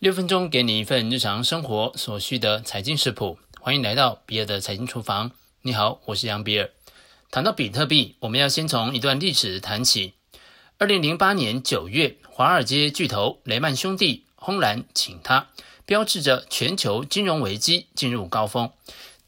[0.00, 5.32] 六分钟给你一份日常生活所需的财经食谱，欢迎来到比尔的财经厨房。
[5.62, 6.70] 你好，我是杨比尔。
[7.32, 10.12] 谈到比特币，我们要先从一段历史谈起。
[10.78, 15.48] 二零零八年九月，华尔街巨头雷曼兄弟轰然请他，
[15.84, 18.70] 标志着全球金融危机进入高峰。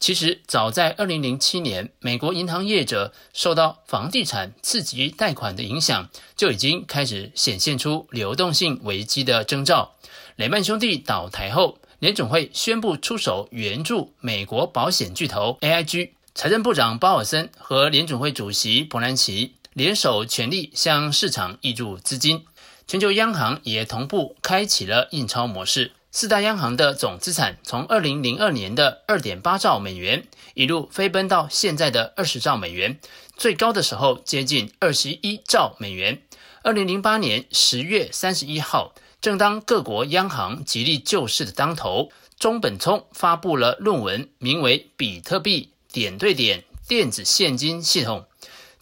[0.01, 9.93] 其实，早在二零零七年，美国银行业者受到房地产刺激贷款的影响，就已经开始显现出流动性危机的征兆。
[10.37, 22.43] 雷曼兄弟倒台后，联总会宣布出手援助美国保险巨头 AIG，财政部长鲍尔森和联总会主席伯南奇联手全力向市场挹注资金，
[22.87, 25.91] 全球央行也同步开启了印钞模式。
[26.13, 32.99] 四大央行的总资产从二零零二年的二点八兆美元一路飞奔到现在的二十兆美元，
[33.37, 36.21] 最高的时候接近二十一兆美元。
[36.63, 38.93] 二零零八年十月三十一号。
[39.21, 48.25] 正当各国央行极力救市的当头，中本聪发布了论文，名为《比特币点对点电子现金系统》。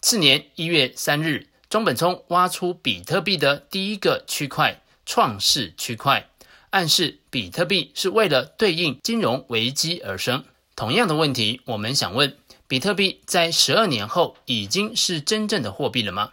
[0.00, 6.29] 次年一月三日，中本聪挖出比特币的第一个区块——创世区块，
[6.70, 10.44] 暗示比特币是为了对应金融危机而生。
[10.74, 16.30] 同样的问题，我们想问：比特币在十二年后已经是真正的货币了吗？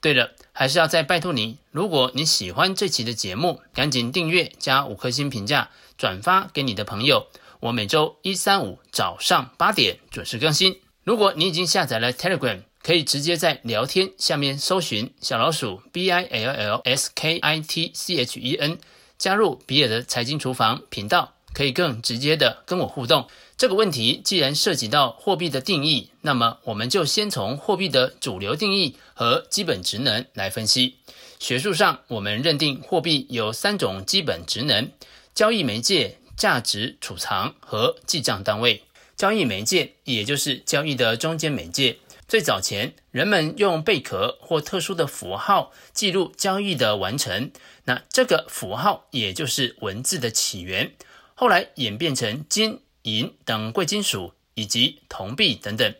[0.00, 7.28] 对了，还是要再拜托你，如果你喜欢这期的节目，赶紧订阅加五颗星评价，转发给你的朋友。
[7.60, 10.80] 我每周一、三、五早上八点准时更新。
[11.04, 18.78] 如果你已经下载了 Telegram，可以直接在聊天下面搜寻小老鼠 B I L L S K I T C H E N，
[19.22, 23.28] 加入比尔的财经厨房频道，可以更直接的跟我互动。
[23.56, 30.96] 这个问题既然涉及到货币的定义，那么我们就先从货币的主流定义和基本职能来分析。
[31.38, 34.90] 学术上，我们认定货币有三种基本职能：
[35.32, 38.82] 交易媒介、价值储藏和记账单位。
[39.14, 41.98] 交易媒介也就是交易的中间媒介。
[42.32, 47.50] 最早前，人们用贝壳或特殊的符号记录交易的完成，
[47.84, 50.94] 那这个符号也就是文字的起源。
[51.34, 52.80] 后来演变成金。
[53.02, 55.94] 银等贵金属以及铜币等等，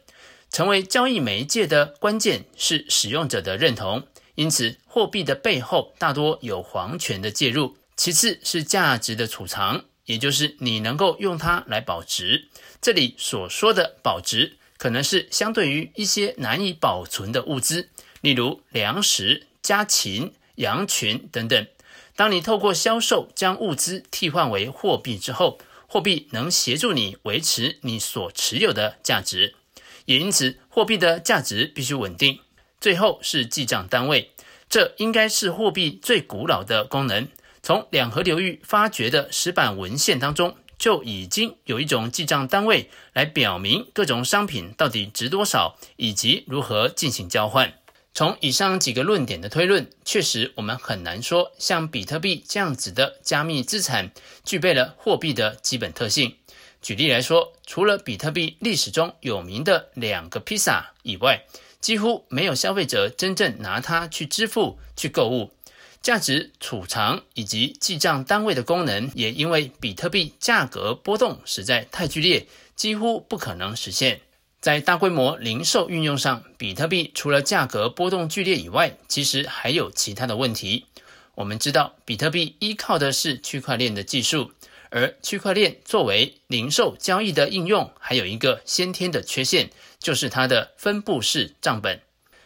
[0.50, 4.06] 成为交易媒介的关键是使用者的认同。
[4.36, 7.76] 因此，货币的背后大多有皇权的介入。
[7.94, 12.48] 其次是价值的储藏，也就是你能够用它来保值。
[12.80, 17.88] 这里所说的保值，可能是相对于一些难以保存的物资，
[18.20, 21.68] 例如粮食、家禽、羊群等等。
[22.16, 29.54] 当你透过销售将物资替换为货币之后，货币能协助你维持你所持有的价值，
[30.06, 32.40] 也因此货币的价值必须稳定。
[32.80, 34.32] 最后是记账单位，
[34.68, 37.28] 这应该是货币最古老的功能。
[37.62, 47.74] 从两河流域发掘的石板文献当中，就已经有一种记账单位来表明各种商品到底值多少，以及如何进行交换。
[48.12, 54.10] 从以上几个论点的推论，确实我们很难说像比特币这样子的加密资产
[54.44, 56.34] 具备了货币的基本特性。
[56.80, 61.44] 举例来说，除了比特币历史中有名的两个披萨以外，
[61.80, 65.52] 几乎没有消费者真正拿它去支付、去购物。
[66.02, 74.20] 价值储藏以及记账单位的功能，也因为比特币价格波动实在太剧烈，几乎不可能实现。
[74.60, 80.86] 在大规模零售运用上，比特币除了价格波动剧烈以外，其实还有其他的问题。
[81.36, 84.52] 我们知道，比特币依靠的是区块链的技术，
[84.90, 92.00] 而区块链作为零售交易的应用，还有一个先天的缺陷，就是它的分布式账本。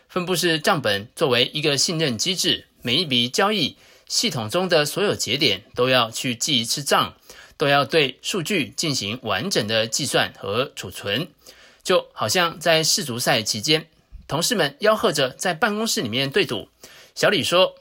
[0.09, 3.77] 分布式账本作为一个信任机制，每一笔交易，
[4.07, 7.17] 系统中的所有节点都要去记一次账，
[7.57, 11.27] 都要对数据进行完整的计算和储存。
[11.83, 13.89] 就好像在世足赛期间，
[14.29, 16.69] 同事们吆喝着在办公室里面对赌。
[17.17, 17.75] 小李说：“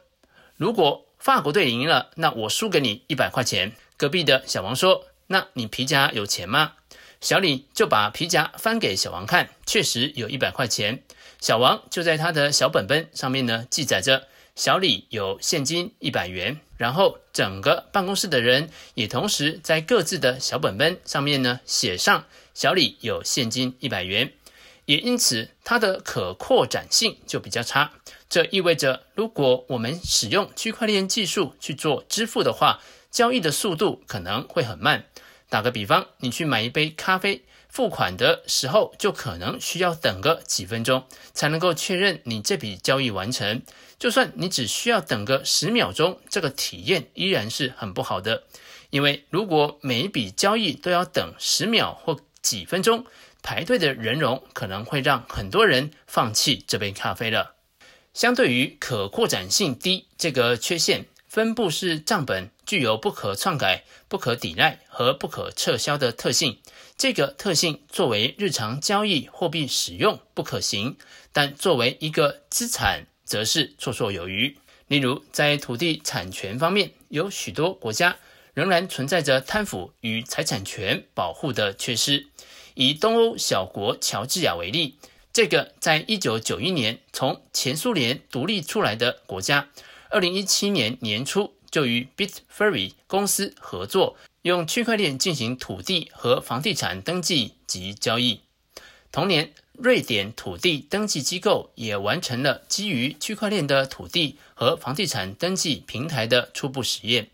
[0.58, 6.74] 如果法国队赢了，那我输给你一百块钱。”隔壁的小王说：“那你皮夹有钱吗？”
[7.22, 11.04] 小李就把皮夹翻给小王看，确实有一百块钱。
[11.40, 22.26] 小王就在他的小本本上面呢记载着小李有现金一百元，然后整个办公室的人也同时在各自的小本本上面呢写上。
[22.54, 24.32] 小李有现金一百元，
[24.86, 27.92] 也因此它的可扩展性就比较差。
[28.30, 32.80] 这意味着，如果我们使用区块链技术去做支付的话，
[33.12, 35.04] 交易的速度可能会很慢。
[35.56, 43.62] 打个比方，你去买一杯咖啡，付款的时候就可能需要等个几分钟，才能够确认你这笔交易完成。
[43.98, 48.44] 就算你只需要等个十秒钟，这个体验依然是很不好的。
[48.90, 53.06] 因为如果每一笔交易都要等十秒或几分钟，
[53.42, 57.56] 排队的人龙可能会让很多人放弃这杯咖啡了。
[58.14, 61.06] 相对于可扩展性低这个缺陷，
[61.36, 66.60] 分布式账本具有不可篡改、不可抵赖和不可撤销的特性。
[66.98, 70.96] 这个特性作为日常交易货币使用不可行，
[71.34, 74.58] 但作为一个资产则是绰绰有余。
[74.88, 78.16] 例如，在土地产权方面，有许多国家
[78.54, 82.28] 仍然存在着贪腐与财产权保护的缺失。
[82.76, 84.98] 以东欧小国乔治亚为例，
[85.34, 89.68] 这个在一九九一年从前苏联独立出来的国家，
[90.16, 94.16] 二零一七年年初就与 Bitfury 公司合作。
[94.44, 98.40] 用区块链进行土地和房地产登记及交易。
[99.12, 107.28] 同年，瑞典土地登记机构也完成了基于区块链的土地和房地产登记平台的初步实验。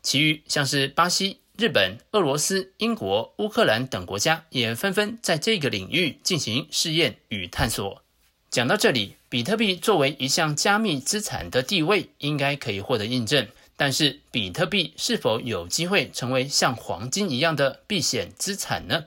[0.00, 8.02] 其余像是巴西、日本、俄罗斯、英国、乌克兰等国家也纷纷在这个领域进行试验与探索。
[8.50, 13.48] 讲到这里，比特币作为一项加密资产的地位应该可以获得印证。
[13.78, 19.06] 但是，比特币是否有机会成为像黄金一样的避险资产呢？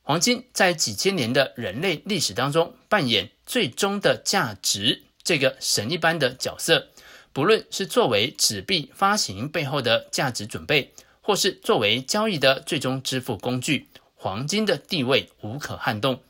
[0.00, 6.88] 黄金在几千年的人类历史当中扮演最终的价值这个神一般的角色，
[7.34, 16.22] 不论是作为纸币发行背后的价值准备，或是作为交易的最终支付工具，黄金的地位无可撼动。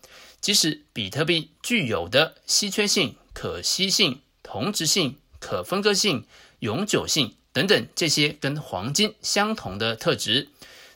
[0.46, 6.24] 即使比特币具有的稀缺性、可惜性、同质性、可分割性、
[6.60, 7.34] 永久性。
[7.52, 10.50] 等等这些跟黄金相同的特质，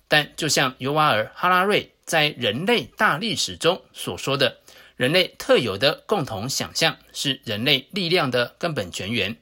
[0.06, 4.58] 但就像尤瓦尔·哈拉瑞在《人类大历史》中所说的，
[4.94, 9.36] 人类特有的共同想象是人类力量的根本泉源。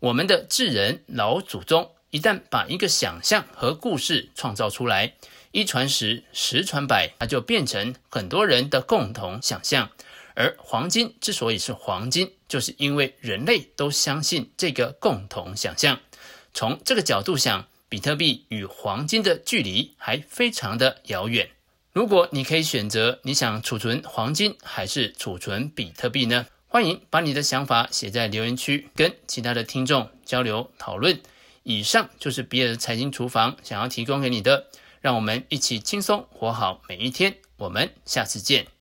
[0.00, 5.14] 我们的智人老祖宗一旦把一个想象和故事创造出来，
[5.54, 9.88] 一传十，十传百，它就变成很多人的共同想象。
[10.34, 16.00] 而黄金之所以是黄金，就是因为人类都相信这个共同想象。
[16.52, 21.48] 从这个角度想，比特币与黄金的距离还非常的遥远。
[21.92, 26.46] 如果你可以选择，你想储存黄金还是储存比特币呢？
[26.66, 31.20] 欢迎把你的想法写在留言区，跟其他的听众交流讨论。
[31.62, 34.66] 以上就是比尔财经厨房想要提供给你的，
[35.04, 37.36] 让我们一起轻松活好每一天。
[37.58, 38.73] 我们下次见。